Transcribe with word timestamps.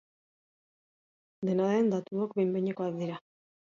Dena 1.51 1.69
den, 1.75 1.95
datuok 1.95 2.37
behin-behinekoak 2.41 3.01
dira. 3.03 3.27